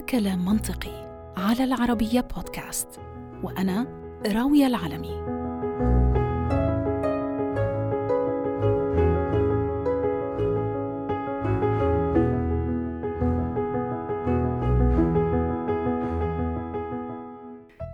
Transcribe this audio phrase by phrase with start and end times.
[0.00, 3.00] كلام منطقي على العربية بودكاست
[3.42, 3.86] وأنا
[4.26, 5.20] راوية العلمي.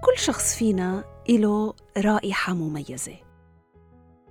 [0.05, 3.17] كل شخص فينا له رائحة مميزة.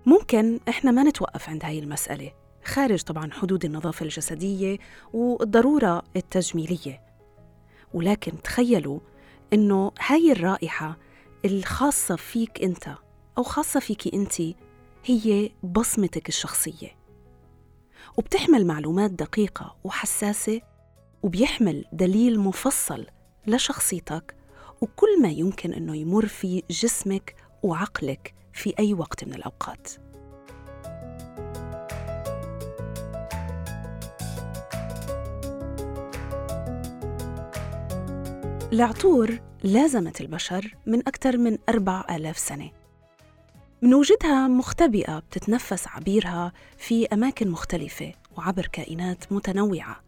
[0.06, 2.32] ممكن إحنا ما نتوقف عند هاي المسألة
[2.66, 4.78] خارج طبعا حدود النظافة الجسدية
[5.14, 7.15] والضرورة التجميلية.
[7.96, 9.00] ولكن تخيلوا
[9.54, 10.98] إنه هاي الرائحة
[11.46, 12.96] الخاصة فيك أنت
[13.38, 14.42] أو خاصة فيك أنت
[15.06, 16.98] هي بصمتك الشخصية.
[18.18, 20.62] وبتحمل معلومات دقيقة وحساسة
[21.24, 23.06] وبيحمل دليل مفصل
[23.48, 24.36] لشخصيتك
[24.82, 30.05] وكل ما يمكن أنه يمر في جسمك وعقلك في أي وقت من الأوقات.
[38.74, 42.72] العطور لازمت البشر من أكثر من أربع آلاف سنة.
[43.82, 50.04] من وجودها مختبئة بتتنفس عبيرها في أماكن مختلفة وعبر كائنات متنوعة.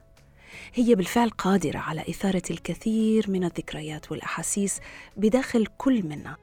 [0.74, 4.80] هي بالفعل قادرة على إثارة الكثير من الذكريات والأحاسيس
[5.18, 6.36] بداخل كل منا.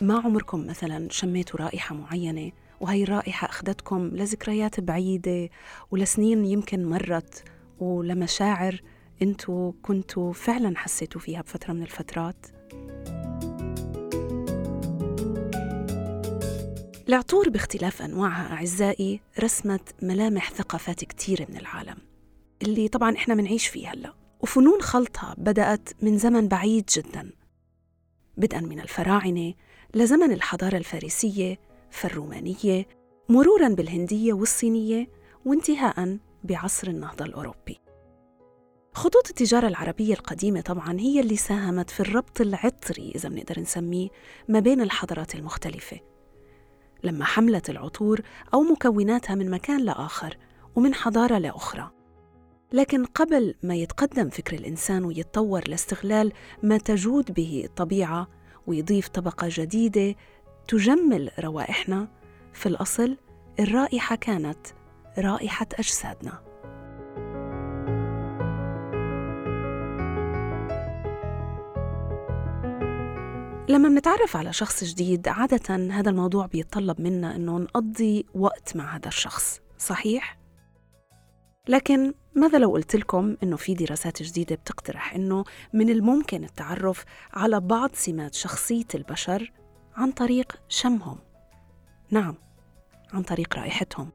[0.00, 5.48] ما عمركم مثلا شميتوا رائحة معينة وهي الرائحة أخذتكم لذكريات بعيدة
[5.90, 7.42] ولسنين يمكن مرت
[7.78, 8.80] ولمشاعر
[9.22, 12.46] أنتوا كنتوا فعلا حسيتوا فيها بفترة من الفترات؟
[17.08, 21.96] العطور باختلاف أنواعها أعزائي رسمت ملامح ثقافات كتيرة من العالم
[22.62, 24.14] اللي طبعا إحنا منعيش فيه هلأ.
[24.40, 27.30] وفنون خلطها بدأت من زمن بعيد جدا.
[28.36, 29.54] بدءا من الفراعنة
[29.94, 31.58] لزمن الحضارة الفارسية
[31.90, 32.86] فالرومانية
[33.28, 35.08] مرورا بالهندية والصينية
[35.44, 37.83] وانتهاء بعصر النهضة الأوروبي.
[38.94, 44.08] خطوط التجارة العربية القديمة طبعا هي اللي ساهمت في الربط العطري إذا بنقدر نسميه
[44.48, 46.00] ما بين الحضارات المختلفة.
[47.04, 48.20] لما حملت العطور
[48.54, 50.36] أو مكوناتها من مكان لآخر
[50.76, 51.90] ومن حضارة لأخرى.
[52.72, 58.28] لكن قبل ما يتقدم فكر الإنسان ويتطور لاستغلال ما تجود به الطبيعة
[58.66, 60.14] ويضيف طبقة جديدة
[60.68, 62.08] تجمل روائحنا
[62.52, 63.16] في الأصل
[63.60, 64.66] الرائحة كانت
[65.18, 66.53] رائحة أجسادنا.
[73.68, 79.08] لما منتعرف على شخص جديد عادة هذا الموضوع بيتطلب منا إنه نقضي وقت مع هذا
[79.08, 80.38] الشخص صحيح؟
[81.68, 87.60] لكن ماذا لو قلت لكم إنه في دراسات جديدة بتقترح إنه من الممكن التعرف على
[87.60, 89.52] بعض سمات شخصية البشر
[89.94, 91.18] عن طريق شمهم
[92.10, 92.34] نعم
[93.12, 94.10] عن طريق رائحتهم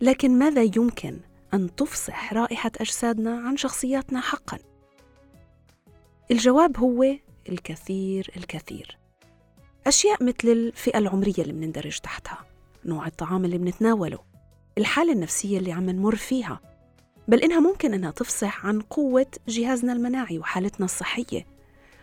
[0.00, 1.20] لكن ماذا يمكن
[1.54, 4.58] أن تفصح رائحة أجسادنا عن شخصياتنا حقا؟
[6.30, 7.04] الجواب هو
[7.48, 8.98] الكثير الكثير.
[9.86, 12.38] أشياء مثل الفئة العمرية اللي بنندرج تحتها
[12.84, 14.18] نوع الطعام اللي بنتناوله
[14.78, 16.60] الحالة النفسية اللي عم نمر فيها.
[17.28, 21.46] بل إنها ممكن إنها تفصح عن قوة جهازنا المناعي وحالتنا الصحية.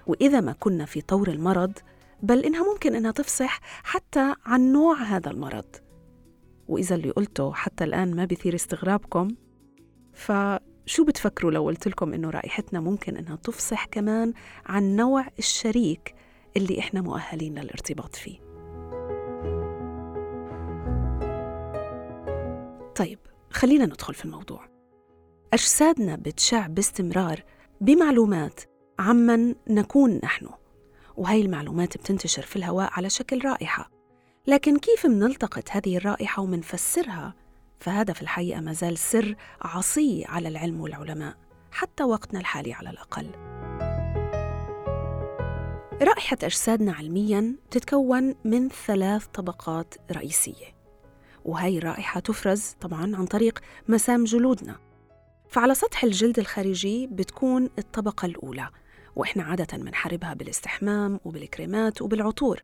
[0.07, 1.73] وإذا ما كنا في طور المرض
[2.23, 5.75] بل إنها ممكن إنها تفصح حتى عن نوع هذا المرض.
[6.67, 9.27] وإذا اللي قلته حتى الآن ما بيثير استغرابكم
[10.85, 14.33] فشو بتفكروا لو قلت لكم إنه رائحتنا ممكن إنها تفصح كمان
[14.65, 16.15] عن نوع الشريك
[16.57, 18.39] اللي إحنا مؤهلين للارتباط فيه؟
[22.95, 23.19] طيب
[23.51, 24.69] خلينا ندخل في الموضوع.
[25.53, 27.43] أجسادنا بتشع باستمرار
[27.81, 28.61] بمعلومات
[28.99, 30.49] عمن نكون نحن
[31.17, 33.91] وهي المعلومات بتنتشر في الهواء على شكل رائحة.
[34.47, 37.33] لكن كيف منلتقط هذه الرائحة ومنفسرها
[37.81, 41.37] فهذا في الحقيقة ما زال سر عصي على العلم والعلماء
[41.71, 43.31] حتى وقتنا الحالي على الأقل.
[46.01, 50.75] رائحة أجسادنا علمياً تتكون من ثلاث طبقات رئيسية
[51.45, 54.79] وهي الرائحة تفرز طبعاً عن طريق مسام جلودنا.
[55.49, 58.69] فعلى سطح الجلد الخارجي بتكون الطبقة الأولى
[59.15, 62.63] وإحنا عادة بنحاربها بالاستحمام وبالكريمات وبالعطور.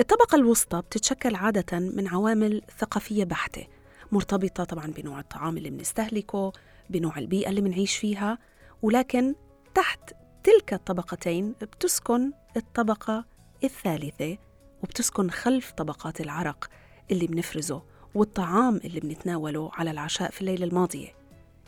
[0.00, 3.77] الطبقة الوسطى بتتشكل عادة من عوامل ثقافية بحتة
[4.12, 6.52] مرتبطة طبعا بنوع الطعام اللي بنستهلكه
[6.90, 8.38] بنوع البيئة اللي بنعيش فيها
[8.82, 9.34] ولكن
[9.74, 10.12] تحت
[10.42, 13.24] تلك الطبقتين بتسكن الطبقة
[13.64, 14.38] الثالثة
[14.82, 16.70] وبتسكن خلف طبقات العرق
[17.10, 17.82] اللي بنفرزه
[18.14, 21.14] والطعام اللي بنتناوله على العشاء في الليلة الماضية.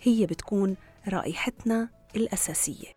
[0.02, 0.76] هي بتكون
[1.08, 2.88] رائحتنا الأساسية.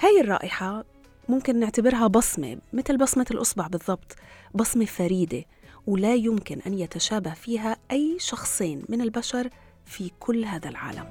[0.00, 0.84] هاي الرائحة
[1.28, 4.16] ممكن نعتبرها بصمة مثل بصمة الأصبع بالضبط
[4.54, 5.44] بصمة فريدة.
[5.86, 9.50] ولا يمكن أن يتشابه فيها أي شخصين من البشر
[9.84, 11.06] في كل هذا العالم.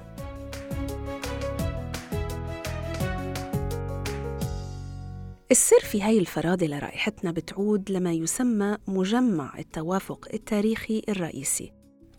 [5.50, 11.72] السر في هاي الفرادة لرائحتنا بتعود لما يسمى مجمع التوافق التاريخي الرئيسي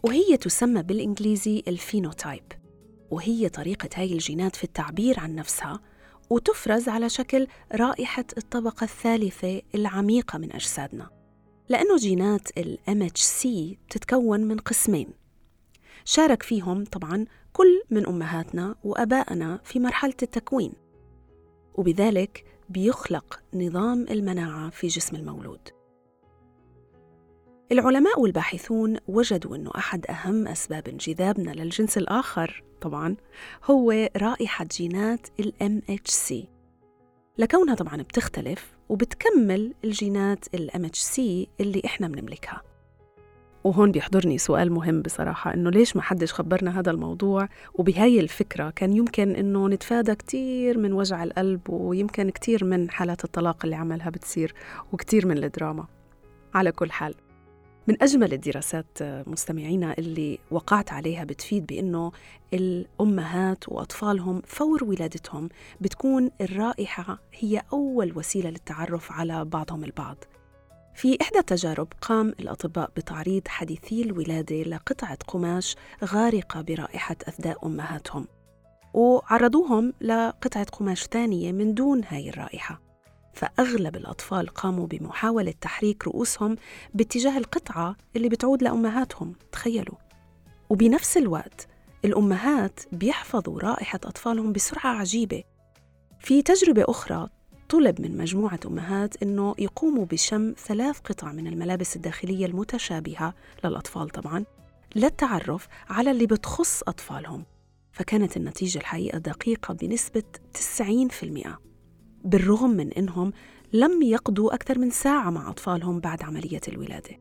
[0.04, 2.44] وهي تسمى بالإنجليزي الفينوتايب
[3.12, 5.80] وهي طريقة هاي الجينات في التعبير عن نفسها
[6.30, 11.23] وتفرز على شكل رائحة الطبقة الثالثة العميقة من أجسادنا.
[11.74, 13.48] لأنه جينات ال MHC
[13.88, 15.10] بتتكون من قسمين.
[16.06, 20.74] شارك فيهم طبعا كل من أمهاتنا وأبائنا في مرحلة التكوين
[21.76, 25.70] وبذلك بيخلق نظام المناعة في جسم المولود.
[27.72, 33.16] العلماء والباحثون وجدوا أنه أحد أهم أسباب انجذابنا للجنس الآخر طبعا
[33.66, 36.36] هو رائحة جينات ال MHC
[37.38, 41.20] لكونها طبعا بتختلف وبتكمل الجينات ال MHC
[41.60, 42.62] اللي إحنا بنملكها.
[43.64, 48.94] وهون بيحضرني سؤال مهم بصراحة إنه ليش ما حدش خبرنا هذا الموضوع؟ وبهاي الفكرة كان
[48.94, 54.54] يمكن إنه نتفادى كتير من وجع القلب ويمكن كتير من حالات الطلاق اللي عملها بتصير
[54.92, 55.86] وكتير من الدراما.
[56.54, 57.16] على كل حال.
[57.88, 62.12] من أجمل الدراسات مستمعينا اللي وقعت عليها بتفيد بأنه
[62.54, 65.50] الأمهات وأطفالهم فور ولادتهم
[65.82, 70.18] بتكون الرائحة هي أول وسيلة للتعرف على بعضهم البعض.
[70.96, 78.28] في إحدى التجارب قام الأطباء بتعريض حديثي الولادة لقطعة قماش غارقة برائحة أثداء أمهاتهم
[78.94, 82.93] وعرضوهم لقطعة قماش ثانية من دون هاي الرائحة.
[83.34, 86.56] فأغلب الأطفال قاموا بمحاولة تحريك رؤوسهم
[86.94, 89.96] باتجاه القطعة اللي بتعود لأمهاتهم تخيلوا.
[90.70, 91.68] وبنفس الوقت
[92.06, 95.44] الأمهات بيحفظوا رائحة أطفالهم بسرعة عجيبة.
[96.20, 97.30] في تجربة أخرى
[97.70, 103.34] طلب من مجموعة أمهات أنه يقوموا بشم ثلاث قطع من الملابس الداخلية المتشابهة
[103.64, 104.46] للأطفال طبعاً
[104.96, 107.46] للتعرف على اللي بتخص أطفالهم.
[107.92, 111.73] فكانت النتيجة الحقيقة دقيقة بنسبة 90%
[112.24, 113.34] بالرغم من أنهم
[113.74, 117.20] لم يقضوا أكثر من ساعة مع أطفالهم بعد عملية الولادة.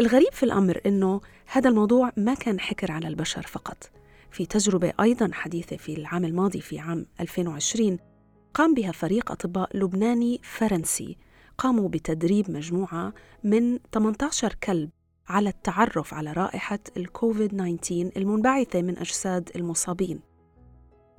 [0.00, 3.90] الغريب في الأمر أنه هذا الموضوع ما كان حكر على البشر فقط.
[4.30, 7.98] في تجربة أيضا حديثة في العام الماضي في عام 2020
[8.54, 11.16] قام بها فريق أطباء لبناني فرنسي.
[11.58, 13.12] قاموا بتدريب مجموعة
[13.44, 14.90] من 18 كلب
[15.28, 20.20] على التعرف على رائحة الكوفيد 19 المنبعثة من أجساد المصابين.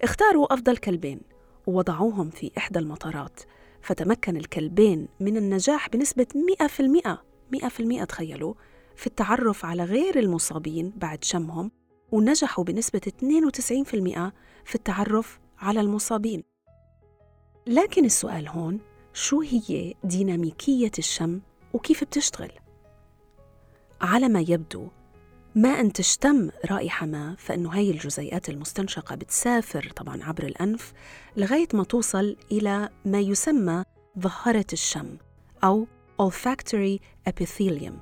[0.01, 1.21] اختاروا أفضل كلبين
[1.67, 3.39] ووضعوهم في إحدى المطارات
[3.81, 6.27] فتمكن الكلبين من النجاح بنسبة
[6.61, 7.17] 100%
[7.55, 8.53] 100% تخيلوا
[8.95, 11.71] في التعرف على غير المصابين بعد شمهم
[12.11, 13.11] ونجحوا بنسبة 92%
[14.65, 16.43] في التعرف على المصابين
[17.67, 18.79] لكن السؤال هون
[19.13, 21.41] شو هي ديناميكية الشم
[21.73, 22.51] وكيف بتشتغل؟
[24.01, 24.87] على ما يبدو
[25.55, 30.93] ما أن تشتم رائحة ما فإنه هاي الجزيئات المستنشقة بتسافر طبعا عبر الأنف
[31.37, 33.83] لغاية ما توصل إلى ما يسمى
[34.19, 35.17] ظهرة الشم
[35.63, 35.87] أو
[36.21, 36.99] olfactory
[37.29, 37.93] epithelium.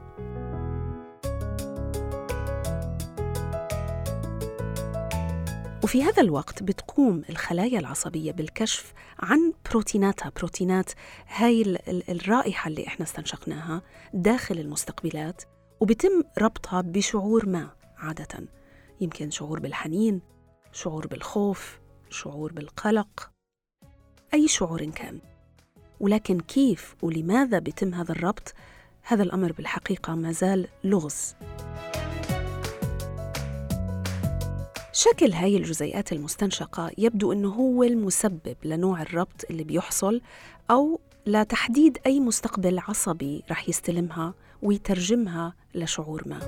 [5.83, 10.91] وفي هذا الوقت بتقوم الخلايا العصبية بالكشف عن بروتيناتها بروتينات
[11.27, 11.77] هاي
[12.09, 13.81] الرائحة اللي إحنا استنشقناها
[14.13, 15.43] داخل المستقبلات.
[15.83, 18.47] وبتم ربطها بشعور ما عادة.
[19.01, 20.21] يمكن شعور بالحنين
[20.71, 21.79] شعور بالخوف
[22.09, 23.31] شعور بالقلق
[24.33, 25.19] أي شعور كان.
[25.99, 28.53] ولكن كيف ولماذا بيتم هذا الربط؟
[29.01, 31.35] هذا الأمر بالحقيقة ما زال لغز.
[34.93, 40.21] شكل هاي الجزيئات المستنشقة يبدو أنه هو المسبب لنوع الربط اللي بيحصل
[40.71, 46.39] أو لتحديد أي مستقبل عصبي رح يستلمها ويترجمها لشعور ما.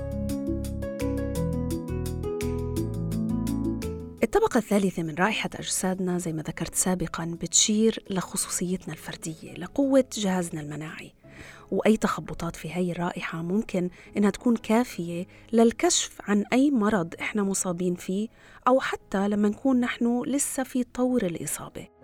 [4.22, 11.12] الطبقة الثالثة من رائحة أجسادنا زي ما ذكرت سابقا بتشير لخصوصيتنا الفردية لقوة جهازنا المناعي.
[11.70, 17.94] وأي تخبطات في هاي الرائحة ممكن إنها تكون كافية للكشف عن أي مرض إحنا مصابين
[17.94, 18.28] فيه
[18.68, 21.95] أو حتى لما نكون نحن لسه في طور الإصابة.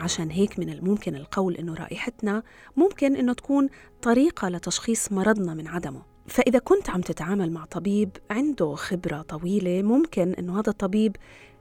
[0.00, 2.42] عشان هيك من الممكن القول إنه رائحتنا
[2.76, 3.68] ممكن إنه تكون
[4.02, 6.02] طريقة لتشخيص مرضنا من عدمه.
[6.26, 11.16] فإذا كنت عم تتعامل مع طبيب عنده خبرة طويلة ممكن إنه هذا الطبيب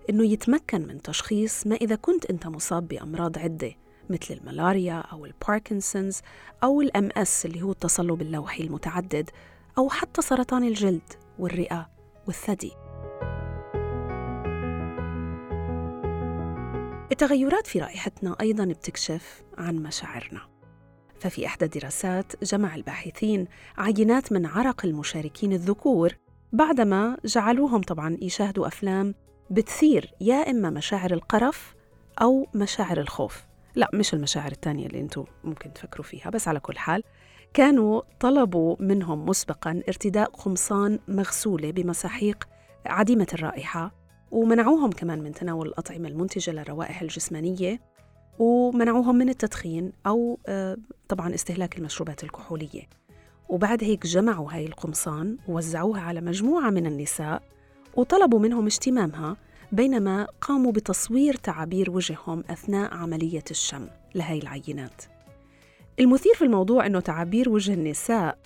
[0.09, 3.71] إنه يتمكن من تشخيص ما إذا كنت أنت مصاب بأمراض عدة
[4.09, 6.21] مثل الملاريا أو الباركنسونز
[6.63, 9.29] أو الأم أس اللي هو التصلب اللوحي المتعدد
[9.77, 11.89] أو حتى سرطان الجلد والرئة
[12.27, 12.88] والثدي.
[17.11, 20.41] التغيرات في رائحتنا أيضا بتكشف عن مشاعرنا.
[21.19, 23.47] ففي إحدى الدراسات جمع الباحثين
[23.77, 26.13] عينات من عرق المشاركين الذكور
[26.53, 29.15] بعدما جعلوهم طبعا يشاهدوا أفلام
[29.49, 31.75] بتثير يا إما مشاعر القرف
[32.21, 33.45] أو مشاعر الخوف.
[33.75, 37.03] لا مش المشاعر الثانية اللي أنتم ممكن تفكروا فيها بس على كل حال
[37.53, 42.47] كانوا طلبوا منهم مسبقا ارتداء قمصان مغسولة بمساحيق
[42.85, 43.98] عديمة الرائحة
[44.31, 47.79] ومنعوهم كمان من تناول الأطعمة المنتجة للروائح الجسمانية
[48.39, 52.89] ومنعوهم من التدخين أو آه، طبعا استهلاك المشروبات الكحولية.
[53.49, 57.41] وبعد هيك جمعوا هاي القمصان ووزعوها على مجموعة من النساء
[57.95, 59.37] وطلبوا منهم اشتمامها
[59.71, 65.03] بينما قاموا بتصوير تعابير وجههم أثناء عملية الشم لهي العينات.
[65.99, 68.37] المثير في الموضوع أنه تعابير وجه النساء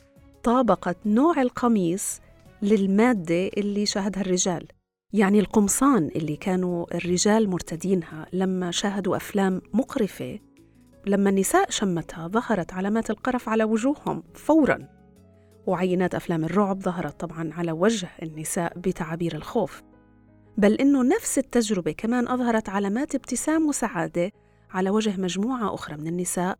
[0.44, 2.20] طابقت نوع القميص
[2.62, 4.68] للمادة اللي شاهدها الرجال.
[5.14, 10.40] يعني القمصان اللي كانوا الرجال مرتدينها لما شاهدوا أفلام مقرفة
[11.06, 14.88] لما النساء شمتها ظهرت علامات القرف على وجوههم فوراً.
[15.68, 19.84] وعينات أفلام الرعب ظهرت طبعاً على وجه النساء بتعابير الخوف.
[20.58, 24.32] بل إنه نفس التجربة كمان أظهرت علامات ابتسام وسعادة
[24.72, 26.58] على وجه مجموعة أخرى من النساء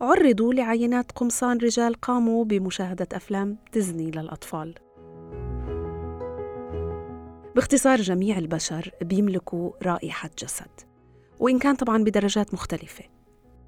[0.00, 4.74] عرضوا لعينات قمصان رجال قاموا بمشاهدة أفلام ديزني للأطفال.
[7.56, 10.70] باختصار جميع البشر بيملكوا رائحة جسد
[11.40, 13.04] وإن كان طبعا بدرجات مختلفة.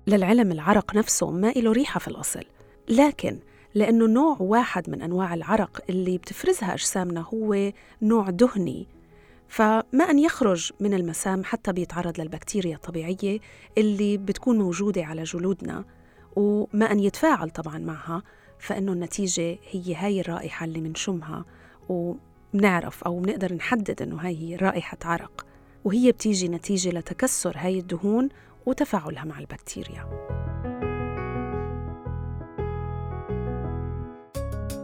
[0.06, 2.44] للعلم العرق نفسه ما له ريحة في الأصل
[2.88, 3.38] لكن
[3.74, 7.72] لأنه نوع واحد من أنواع العرق اللي بتفرزها أجسامنا هو
[8.02, 8.86] نوع دهني
[9.48, 13.40] فما أن يخرج من المسام حتى بيتعرض للبكتيريا الطبيعية
[13.78, 15.84] اللي بتكون موجودة على جلودنا
[16.36, 18.22] وما أن يتفاعل طبعا معها
[18.58, 21.44] فإنه النتيجة هي هاي الرائحة اللي منشمها
[22.54, 25.46] وبنعرف أو بنقدر نحدد إنه هاي هي رائحة عرق
[25.84, 28.28] وهي بتيجي نتيجة لتكسر هاي الدهون
[28.66, 30.08] وتفاعلها مع البكتيريا.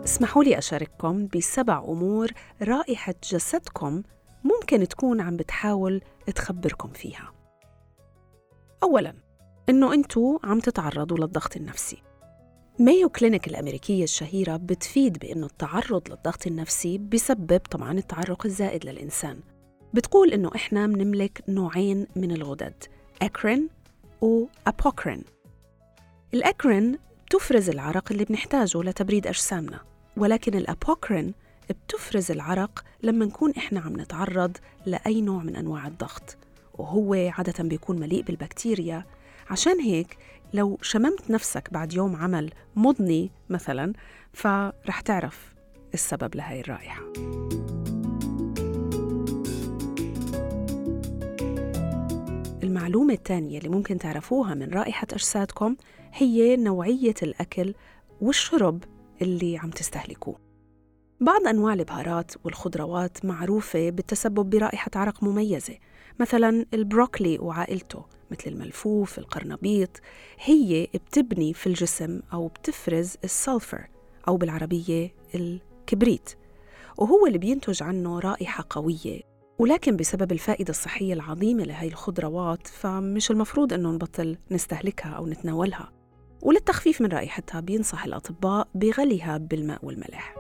[0.04, 2.30] اسمحوا لي أشارككم بسبع أمور
[2.62, 4.02] رائحة جسدكم
[4.44, 6.02] ممكن تكون عم بتحاول
[6.34, 7.32] تخبركم فيها.
[8.82, 9.14] أولاً
[9.68, 12.02] إنه أنتوا عم تتعرضوا للضغط النفسي.
[12.80, 19.40] مايو كلينيك الأمريكية الشهيرة بتفيد بأنه التعرض للضغط النفسي بسبب طبعاً التعرق الزائد للإنسان.
[19.94, 22.84] بتقول إنه إحنا بنملك نوعين من الغدد
[23.22, 23.68] أكرين
[24.20, 25.22] وأبوكرين.
[26.34, 29.80] الأكرين بتفرز العرق اللي بنحتاجه لتبريد أجسامنا
[30.16, 31.34] ولكن الأبوكرين
[31.70, 34.56] بتفرز العرق لما نكون إحنا عم نتعرض
[34.86, 36.36] لأي نوع من أنواع الضغط
[36.78, 39.04] وهو عادة بيكون مليء بالبكتيريا.
[39.50, 40.18] عشان هيك
[40.52, 43.92] لو شممت نفسك بعد يوم عمل مضني مثلا
[44.32, 45.54] فرح تعرف
[45.94, 47.02] السبب لهي الرائحة.
[52.62, 55.76] المعلومة الثانية اللي ممكن تعرفوها من رائحة أجسادكم
[56.12, 57.74] هي نوعية الأكل
[58.20, 58.84] والشرب
[59.22, 60.36] اللي عم تستهلكوه.
[61.20, 65.78] بعض أنواع البهارات والخضروات معروفة بالتسبب برائحة عرق مميزة
[66.18, 70.00] مثلا البروكلي وعائلته مثل الملفوف القرنبيط
[70.44, 73.88] هي بتبني في الجسم أو بتفرز السلفر
[74.28, 76.30] أو بالعربية الكبريت
[76.98, 79.20] وهو اللي بينتج عنه رائحة قوية.
[79.58, 85.92] ولكن بسبب الفائدة الصحية العظيمة لهي الخضروات فمش المفروض أنه نبطل نستهلكها أو نتناولها.
[86.42, 90.34] وللتخفيف من رائحتها بينصح الأطباء بغليها بالماء والملح.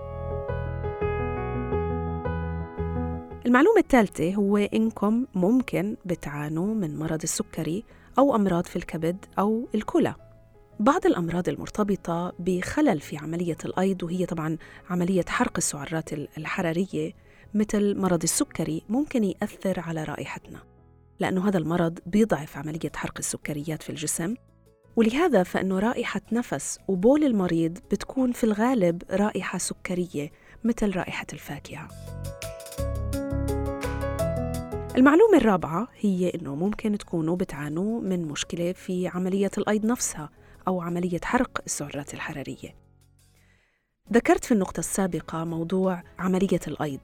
[3.48, 7.84] المعلومة الثالثة هو إنكم ممكن بتعانوا من مرض السكري
[8.18, 10.14] أو أمراض في الكبد أو الكلى.
[10.80, 14.56] بعض الأمراض المرتبطة بخلل في عملية الأيض وهي طبعا
[14.90, 17.12] عملية حرق السعرات الحرارية
[17.54, 20.62] مثل مرض السكري ممكن يأثر على رائحتنا
[21.20, 24.34] لأنه هذا المرض بيضعف عملية حرق السكريات في الجسم.
[24.96, 30.30] ولهذا فإنه رائحة نفس وبول المريض بتكون في الغالب رائحة سكرية
[30.64, 31.88] مثل رائحة الفاكهة.
[34.98, 40.30] المعلومة الرابعة هي إنه ممكن تكونوا بتعانوا من مشكلة في عملية الأيض نفسها
[40.68, 42.74] أو عملية حرق السعرات الحرارية.
[44.12, 47.00] ذكرت في النقطة السابقة موضوع عملية الأيض.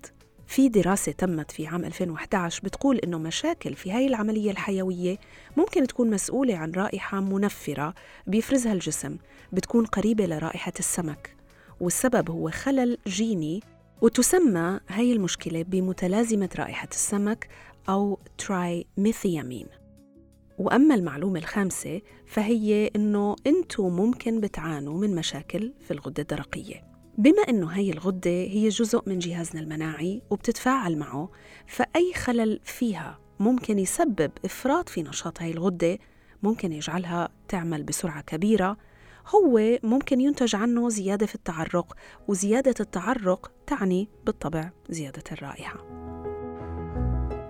[0.46, 5.18] في دراسة تمت في عام 2011 بتقول إنه مشاكل في هاي العملية الحيوية
[5.56, 7.94] ممكن تكون مسؤولة عن رائحة منفرة
[8.26, 9.16] بيفرزها الجسم
[9.52, 11.36] بتكون قريبة لرائحة السمك
[11.80, 13.62] والسبب هو خلل جيني
[14.02, 17.48] وتسمى هاي المشكلة بمتلازمة رائحة السمك
[17.88, 19.66] أو تراي ميثيامين
[20.58, 26.84] وأما المعلومة الخامسة فهي إنه أنتم ممكن بتعانوا من مشاكل في الغدة الدرقية.
[27.18, 31.30] بما أنه هي الغدة هي جزء من جهازنا المناعي وبتتفاعل معه
[31.66, 35.98] فأي خلل فيها ممكن يسبب إفراط في نشاط هاي الغدة
[36.42, 38.76] ممكن يجعلها تعمل بسرعة كبيرة.
[39.34, 41.96] هو ممكن ينتج عنه زيادة في التعرق
[42.28, 46.03] وزيادة التعرق تعني بالطبع زيادة الرائحة.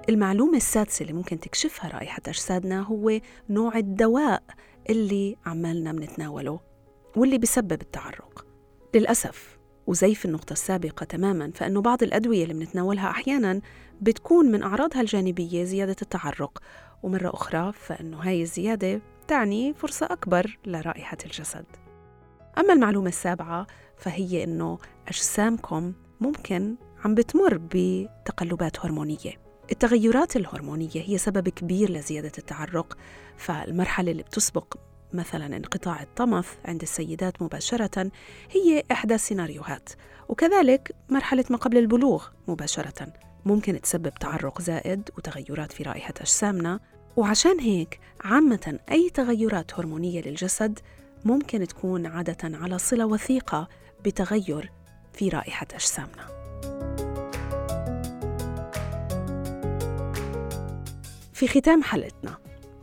[0.08, 3.20] المعلومة السادسة اللي ممكن تكشفها رائحة أجسادنا هو
[3.50, 4.42] نوع الدواء
[4.90, 6.60] اللي عمالنا بنتناوله
[7.16, 8.46] واللي بيسبب التعرق.
[8.94, 13.60] للأسف وزي في النقطة السابقة تماما فإنه بعض الأدوية اللي بنتناولها أحيانا
[14.00, 16.62] بتكون من أعراضها الجانبية زيادة التعرق
[17.02, 21.64] ومرة أخرى فإنه هاي الزيادة تعني فرصة أكبر لرائحة الجسد.
[22.58, 29.43] أما المعلومة السابعة فهي إنه أجسامكم ممكن عم بتمر بتقلبات هرمونية.
[29.72, 32.98] التغيرات الهرمونية هي سبب كبير لزيادة التعرق
[33.36, 34.74] فالمرحلة اللي بتسبق
[35.12, 38.10] مثلا انقطاع الطمث عند السيدات مباشرة
[38.50, 39.88] هي إحدى السيناريوهات
[40.28, 43.12] وكذلك مرحلة ما قبل البلوغ مباشرة
[43.44, 46.80] ممكن تسبب تعرق زائد وتغيرات في رائحة أجسامنا
[47.16, 50.78] وعشان هيك عامة أي تغيرات هرمونية للجسد
[51.24, 53.68] ممكن تكون عادة على صلة وثيقة
[54.04, 54.72] بتغير
[55.12, 56.33] في رائحة أجسامنا.
[61.34, 62.38] في ختام حلقتنا.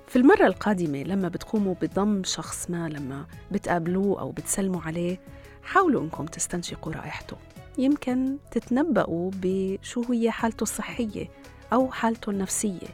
[0.07, 5.19] في المرة القادمة لما بتقوموا بضم شخص ما لما بتقابلوه أو بتسلموا عليه
[5.63, 7.37] حاولوا إنكم تستنشقوا رائحته.
[7.77, 11.29] يمكن تتنبأوا بشو هي حالته الصحية
[11.73, 12.87] أو حالته النفسية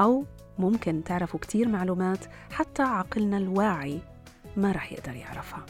[0.00, 0.24] أو
[0.58, 4.00] ممكن تعرفوا كتير معلومات حتى عقلنا الواعي
[4.56, 5.66] ما رح يقدر يعرفها.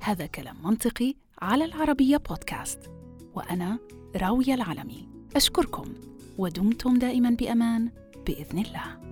[0.00, 2.90] هذا كلام منطقي على العربية بودكاست
[3.34, 3.78] وأنا
[4.16, 5.08] راوية العلمي.
[5.36, 5.94] أشكركم
[6.38, 7.90] ودمتم دائما بأمان.
[8.26, 9.05] بإذن الله.